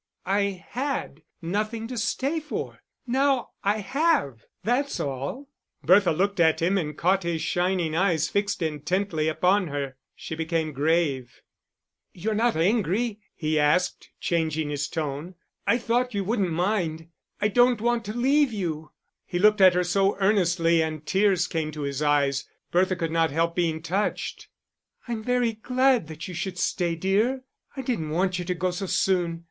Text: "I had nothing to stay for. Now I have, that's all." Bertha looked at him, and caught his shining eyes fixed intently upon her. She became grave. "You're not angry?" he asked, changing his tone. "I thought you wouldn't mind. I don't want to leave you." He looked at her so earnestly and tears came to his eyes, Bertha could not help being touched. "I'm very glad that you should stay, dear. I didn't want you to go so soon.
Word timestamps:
"I 0.25 0.65
had 0.69 1.21
nothing 1.43 1.87
to 1.89 1.95
stay 1.95 2.39
for. 2.39 2.81
Now 3.05 3.49
I 3.63 3.81
have, 3.81 4.45
that's 4.63 4.99
all." 4.99 5.47
Bertha 5.83 6.11
looked 6.11 6.39
at 6.39 6.59
him, 6.59 6.75
and 6.75 6.97
caught 6.97 7.21
his 7.21 7.43
shining 7.43 7.95
eyes 7.95 8.27
fixed 8.27 8.63
intently 8.63 9.27
upon 9.27 9.67
her. 9.67 9.97
She 10.15 10.33
became 10.33 10.73
grave. 10.73 11.43
"You're 12.13 12.33
not 12.33 12.55
angry?" 12.55 13.19
he 13.35 13.59
asked, 13.59 14.09
changing 14.19 14.71
his 14.71 14.87
tone. 14.87 15.35
"I 15.67 15.77
thought 15.77 16.15
you 16.15 16.23
wouldn't 16.23 16.49
mind. 16.51 17.09
I 17.39 17.49
don't 17.49 17.79
want 17.79 18.03
to 18.05 18.13
leave 18.17 18.51
you." 18.51 18.93
He 19.23 19.37
looked 19.37 19.61
at 19.61 19.75
her 19.75 19.83
so 19.83 20.17
earnestly 20.19 20.81
and 20.81 21.05
tears 21.05 21.45
came 21.45 21.71
to 21.73 21.81
his 21.81 22.01
eyes, 22.01 22.47
Bertha 22.71 22.95
could 22.95 23.11
not 23.11 23.29
help 23.29 23.55
being 23.55 23.83
touched. 23.83 24.47
"I'm 25.07 25.21
very 25.21 25.53
glad 25.53 26.07
that 26.07 26.27
you 26.27 26.33
should 26.33 26.57
stay, 26.57 26.95
dear. 26.95 27.43
I 27.77 27.83
didn't 27.83 28.09
want 28.09 28.39
you 28.39 28.45
to 28.45 28.55
go 28.55 28.71
so 28.71 28.87
soon. 28.87 29.39